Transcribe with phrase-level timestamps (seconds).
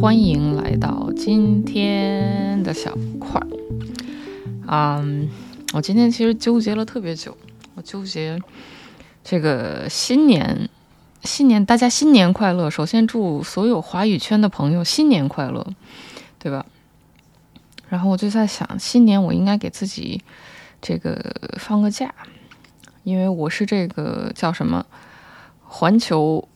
[0.00, 3.48] 欢迎来到今天的小块儿。
[4.68, 5.28] 嗯，
[5.74, 7.36] 我今天其实纠结了特别久，
[7.74, 8.40] 我纠结
[9.24, 10.70] 这个新年，
[11.24, 12.70] 新年大家新年快乐。
[12.70, 15.66] 首先祝所有华语圈的朋友新年快乐，
[16.38, 16.64] 对吧？
[17.88, 20.22] 然后我就在想，新年我应该给自己
[20.80, 22.14] 这个放个假，
[23.02, 24.86] 因为我是这个叫什么
[25.64, 26.46] 环球，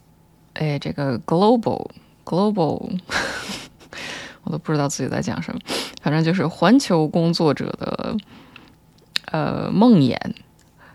[0.52, 1.88] 哎，这个 global
[2.24, 2.88] global，
[4.42, 5.60] 我都不知道自己在讲什么，
[6.02, 8.16] 反正就是环球工作者的
[9.26, 10.16] 呃梦魇。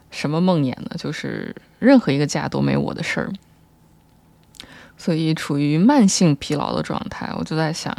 [0.10, 0.92] 什么梦魇呢？
[0.98, 3.34] 就是任何一个假都没我的事儿，
[4.98, 7.32] 所以处于慢性疲劳的状态。
[7.38, 7.96] 我就在想。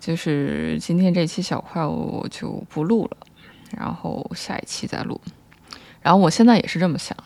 [0.00, 3.16] 就是今天这期小块我就不录了，
[3.76, 5.20] 然后下一期再录。
[6.00, 7.16] 然后我现在也是这么想，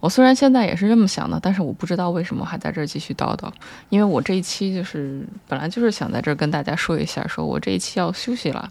[0.00, 3.50] 我虽然现在也是这么想的，但是我不知道为什么还在这儿继续叨叨。
[3.88, 8.70] 因为我这一期就是本来就是想在这儿跟大家说一下，说我这一期要休息了。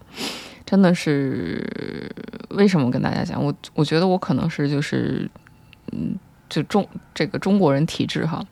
[0.64, 2.10] 真的是
[2.50, 3.42] 为什么跟大家讲？
[3.42, 5.30] 我我觉得我可能是就是
[5.92, 8.44] 嗯，就中这个中国人体质哈。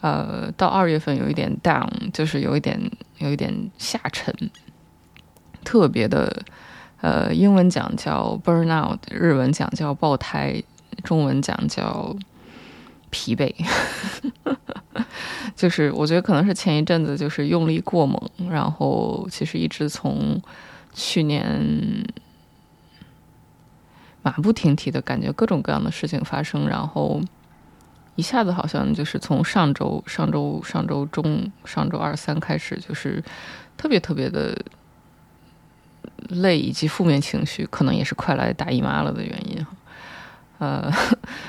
[0.00, 2.80] 呃，到二月份有一点 down，就是有一点
[3.18, 4.32] 有一点下沉，
[5.64, 6.42] 特别的，
[7.00, 10.62] 呃，英文讲叫 burnout，日文讲叫爆胎，
[11.04, 12.14] 中文讲叫
[13.10, 13.52] 疲惫。
[15.56, 20.40] 就是我觉得可能是前一阵子就是用力过猛，然后其实一直从
[20.94, 22.04] 去年
[24.22, 27.20] 马不停蹄的感觉各种各样的事情发生，然后。
[28.16, 33.22] 一下子好像就是从上周、上周、上周中、上周二三开始，就是
[33.76, 34.60] 特别特别的
[36.30, 39.70] 累，以及负面情绪，可能也是快来大姨妈了的原因哈
[40.58, 40.92] 呃，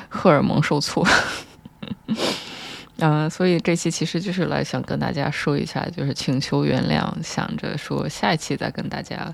[0.07, 1.07] 荷尔蒙受挫，
[2.97, 9.33] 嗯， 所以这期其实就是来想跟大家说一下，就是请求原谅，想着说下一期再跟大家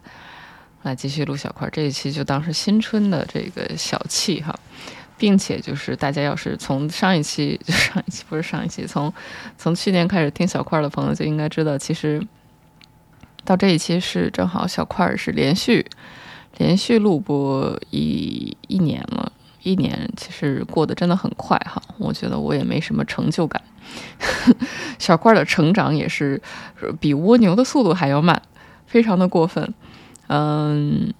[0.84, 4.58] 来继续录小块，这一期就当是新春的这个小气哈。
[5.18, 9.14] 并且就是大家要是从上一期就 上一期不是上一期，从
[9.58, 12.22] 从去年开始听小块的朋友就应该知道，其实
[13.46, 15.86] 到这一期是正好小块是连续
[16.58, 19.32] 连续录播一一年了，
[19.66, 23.62] 一年其实过得真的很快哈，我觉得我也没什么成就感，
[24.98, 26.42] 小块的成长也是
[27.00, 28.42] 比蜗牛的速度还要慢，
[28.86, 29.74] 非常的过分，
[30.28, 31.14] 嗯，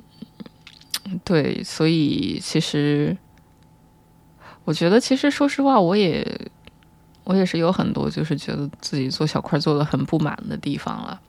[1.24, 3.18] 对，所以其实。
[4.64, 6.26] 我觉得其实说实话，我也
[7.24, 11.22] 我也是有很多就是觉得自己做小块做的很不满的地方了，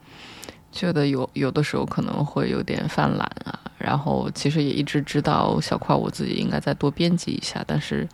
[0.72, 8.09] 觉得有有的时候可能会有点犯懒啊，然后其实也一直知道小块我自己应该再多编辑一下，但是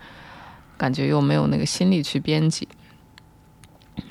[0.77, 2.67] 感觉又没有那个心力去编辑，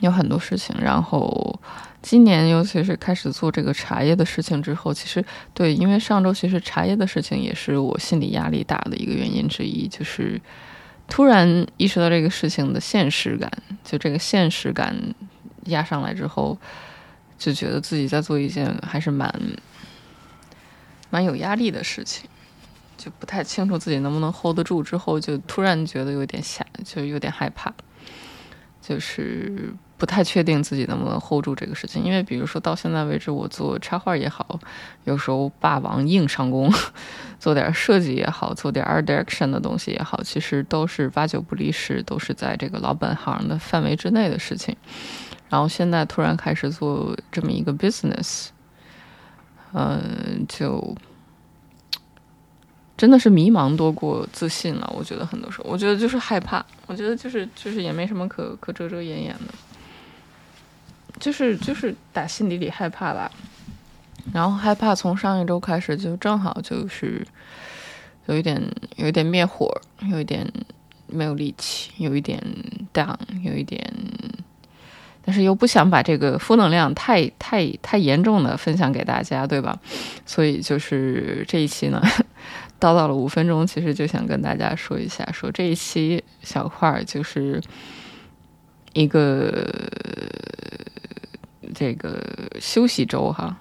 [0.00, 0.74] 有很多事情。
[0.80, 1.60] 然后
[2.02, 5.24] 今年尤其是开始做这个茶叶的事情之后，其实
[5.54, 10.40] 对，因为上周其实茶叶的事情也是我心理压力大的一个原因之一，就是。
[11.08, 13.50] 突然意识到这个事情的现实感，
[13.84, 14.96] 就这个现实感
[15.66, 16.56] 压上来之后，
[17.36, 19.28] 就觉得自己在做一件还是蛮
[21.12, 22.28] 蛮有压力的事情，
[22.96, 24.82] 就不太清楚自己能不能 hold 得住。
[24.82, 27.72] 之后就突然觉得有点吓，就有点害怕，
[28.80, 29.72] 就是。
[29.98, 34.58] 不太确定自己能不能 hold 住这个事情，因为比如说到现在为止，我做插画也好，
[35.04, 36.68] 有时候霸王硬上弓，
[37.38, 44.76] 做点设计也好，做点 art direction 的东西也好，其实都是八九不离十，都是在这个老本行的范围之内的事情。
[45.48, 48.48] 然后现在突然开始做这么一个 business，
[49.72, 50.94] 嗯，就。
[52.94, 59.52] 真的是迷茫多过自信了，我觉得很多时候，我觉得就是害怕，我觉得就是就是也没什么可可遮遮掩掩的。
[61.18, 63.28] 就是就是打心底里害怕吧，
[64.32, 67.26] 然后害怕从上一周开始就正好就是
[68.26, 68.62] 有一点
[68.94, 69.68] 有一点灭火，
[70.08, 70.48] 有一点
[71.08, 72.40] 没有力气，有一点
[72.94, 73.92] down，有一点，
[75.24, 79.78] 但是又不想把这个负能量太太太严重的分享给大家，对吧？
[80.26, 82.02] 所以就是这一期呢，
[82.80, 87.60] 叨叨了五分钟，其实就想跟大家说一下，说这一期小块儿就是
[88.92, 89.68] 一个。
[91.74, 92.20] 这个
[92.60, 93.56] 休息周哈，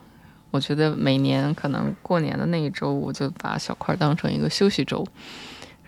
[0.49, 5.07] 我觉得每年可能过年的那一周，我就把小块当成一个休息周，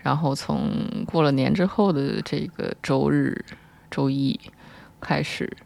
[0.02, 0.70] 然后从
[1.06, 3.44] 过了年之后的这个周日、
[3.90, 4.40] 周一
[5.04, 5.56] 开始，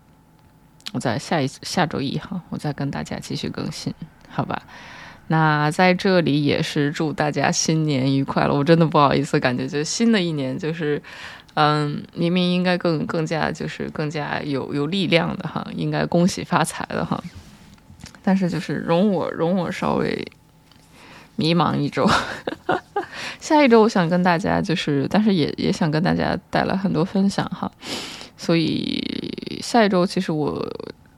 [0.92, 3.94] 我在下一下周一哈，我再跟大家继续更新，
[4.28, 4.60] 好吧？
[5.28, 8.52] 那在这里也是祝大家新年愉快了。
[8.52, 11.00] 我真的不好意思，感觉就新的一年就是。
[11.60, 17.20] 嗯，明明应该更更加就是更加有有力量的哈，应该恭喜发财的哈，
[18.22, 20.24] 但是就是容我容我稍微
[21.34, 22.08] 迷茫一周。
[23.40, 27.68] 下一周我想跟大家就是，但是也也想跟大家带来很多分享哈，
[28.38, 30.66] 所以下一周其实我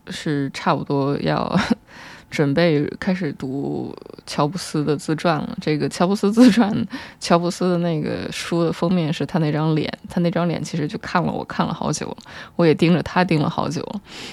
[0.09, 1.57] 是差不多要
[2.31, 3.95] 准备开始读
[4.27, 5.57] 乔布斯的自传了。
[5.61, 6.73] 这个乔布斯自传，
[7.21, 12.17] 乔布斯的那个书的封面是他那张脸，他那张脸其实就看了我看了好久，
[12.57, 13.85] 我也盯着他盯了好久，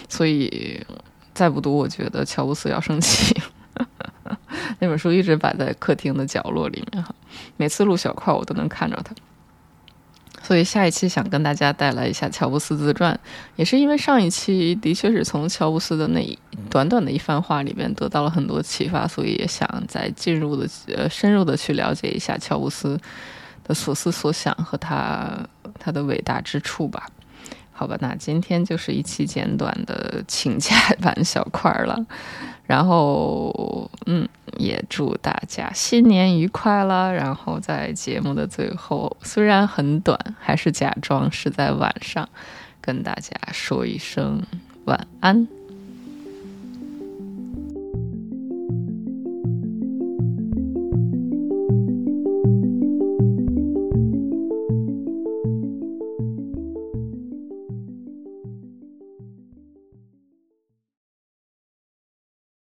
[0.08, 0.82] 所以
[1.34, 3.36] 再不读，我觉得乔布斯要生气。
[4.80, 7.14] 那本书一直摆在客厅的角落里面哈，
[7.58, 9.14] 每次录小块我都能看着它。
[10.48, 13.20] 所以下一期想跟大家带来一下乔布斯自传，
[13.58, 16.40] 也是因为上一期的确是从乔布斯的那一
[16.70, 20.66] 短短的一番话里面得到了很多启发，所以也想再进入的
[20.96, 22.98] 呃深入的去了解一下乔布斯
[23.66, 25.38] 的所思所想和他
[25.78, 27.10] 他的伟大之处吧。
[27.80, 31.96] 好吧，那今天就是一期简短的请假 版小块了，
[32.66, 34.28] 然后嗯，
[34.58, 37.12] 也祝大家新年愉快啦。
[37.12, 42.28] 然后在节目的最后，虽然很短，还是假装是在晚上
[42.82, 44.42] 跟大家说一声
[44.86, 45.48] 晚安。